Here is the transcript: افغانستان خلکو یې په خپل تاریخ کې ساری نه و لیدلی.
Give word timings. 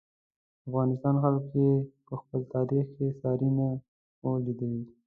افغانستان 0.67 1.15
خلکو 1.23 1.55
یې 1.65 1.73
په 2.05 2.13
خپل 2.21 2.41
تاریخ 2.53 2.85
کې 2.95 3.07
ساری 3.21 3.49
نه 3.57 3.67
و 4.23 4.27
لیدلی. 4.45 4.81